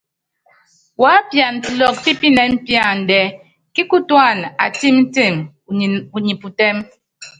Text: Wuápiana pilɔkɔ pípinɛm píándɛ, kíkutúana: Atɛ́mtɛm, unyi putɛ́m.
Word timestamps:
Wuápiana 1.01 1.57
pilɔkɔ 1.65 1.97
pípinɛm 2.03 2.51
píándɛ, 2.65 3.19
kíkutúana: 3.73 4.47
Atɛ́mtɛm, 4.63 5.35
unyi 6.15 6.33
putɛ́m. 6.41 6.77